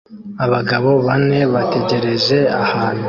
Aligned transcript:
Abagabo 0.45 0.89
bane 1.07 1.39
bategereje 1.53 2.37
ahantu 2.63 2.99